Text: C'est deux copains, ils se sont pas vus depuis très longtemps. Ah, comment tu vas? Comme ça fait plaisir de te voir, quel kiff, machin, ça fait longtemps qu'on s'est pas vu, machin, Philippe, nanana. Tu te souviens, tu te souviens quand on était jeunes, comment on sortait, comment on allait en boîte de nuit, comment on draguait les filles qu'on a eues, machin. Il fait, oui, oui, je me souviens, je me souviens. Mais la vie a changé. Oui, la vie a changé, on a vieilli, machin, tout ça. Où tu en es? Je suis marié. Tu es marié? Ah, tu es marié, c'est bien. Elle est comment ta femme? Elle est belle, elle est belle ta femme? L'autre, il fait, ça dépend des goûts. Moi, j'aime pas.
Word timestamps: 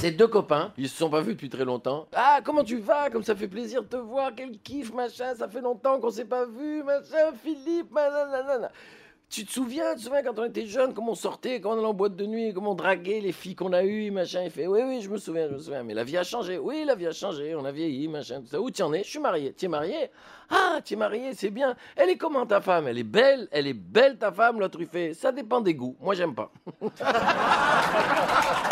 C'est 0.00 0.12
deux 0.12 0.28
copains, 0.28 0.72
ils 0.78 0.88
se 0.88 0.96
sont 0.96 1.10
pas 1.10 1.20
vus 1.20 1.34
depuis 1.34 1.50
très 1.50 1.66
longtemps. 1.66 2.08
Ah, 2.14 2.40
comment 2.42 2.64
tu 2.64 2.78
vas? 2.78 3.10
Comme 3.10 3.22
ça 3.22 3.36
fait 3.36 3.48
plaisir 3.48 3.82
de 3.82 3.88
te 3.88 3.96
voir, 3.96 4.30
quel 4.34 4.58
kiff, 4.58 4.94
machin, 4.94 5.34
ça 5.34 5.46
fait 5.46 5.60
longtemps 5.60 6.00
qu'on 6.00 6.08
s'est 6.08 6.24
pas 6.24 6.46
vu, 6.46 6.82
machin, 6.82 7.34
Philippe, 7.44 7.92
nanana. 7.92 8.72
Tu 9.28 9.44
te 9.44 9.52
souviens, 9.52 9.92
tu 9.92 9.98
te 9.98 10.04
souviens 10.04 10.22
quand 10.22 10.38
on 10.38 10.46
était 10.46 10.64
jeunes, 10.64 10.94
comment 10.94 11.12
on 11.12 11.14
sortait, 11.14 11.60
comment 11.60 11.74
on 11.74 11.78
allait 11.80 11.86
en 11.86 11.92
boîte 11.92 12.16
de 12.16 12.24
nuit, 12.24 12.54
comment 12.54 12.70
on 12.70 12.76
draguait 12.76 13.20
les 13.20 13.32
filles 13.32 13.54
qu'on 13.54 13.74
a 13.74 13.84
eues, 13.84 14.10
machin. 14.10 14.40
Il 14.42 14.50
fait, 14.50 14.66
oui, 14.66 14.80
oui, 14.86 15.02
je 15.02 15.10
me 15.10 15.18
souviens, 15.18 15.48
je 15.50 15.52
me 15.56 15.58
souviens. 15.58 15.82
Mais 15.82 15.92
la 15.92 16.02
vie 16.02 16.16
a 16.16 16.24
changé. 16.24 16.56
Oui, 16.56 16.84
la 16.86 16.94
vie 16.94 17.06
a 17.06 17.12
changé, 17.12 17.54
on 17.54 17.66
a 17.66 17.70
vieilli, 17.70 18.08
machin, 18.08 18.40
tout 18.40 18.46
ça. 18.46 18.58
Où 18.58 18.70
tu 18.70 18.82
en 18.82 18.94
es? 18.94 19.04
Je 19.04 19.10
suis 19.10 19.18
marié. 19.18 19.52
Tu 19.52 19.66
es 19.66 19.68
marié? 19.68 20.10
Ah, 20.48 20.78
tu 20.82 20.94
es 20.94 20.96
marié, 20.96 21.34
c'est 21.34 21.50
bien. 21.50 21.76
Elle 21.94 22.08
est 22.08 22.16
comment 22.16 22.46
ta 22.46 22.62
femme? 22.62 22.88
Elle 22.88 22.96
est 22.96 23.04
belle, 23.04 23.48
elle 23.52 23.66
est 23.66 23.74
belle 23.74 24.16
ta 24.16 24.32
femme? 24.32 24.60
L'autre, 24.60 24.80
il 24.80 24.86
fait, 24.86 25.12
ça 25.12 25.30
dépend 25.30 25.60
des 25.60 25.74
goûts. 25.74 25.94
Moi, 26.00 26.14
j'aime 26.14 26.34
pas. 26.34 26.50